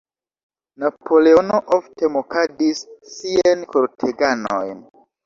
[0.83, 4.81] Napoleono ofte mokadis siajn korteganojn.